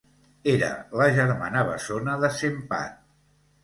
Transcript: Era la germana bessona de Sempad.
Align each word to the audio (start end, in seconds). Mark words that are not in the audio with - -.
Era 0.53 0.69
la 1.03 1.11
germana 1.19 1.69
bessona 1.71 2.19
de 2.27 2.35
Sempad. 2.43 3.01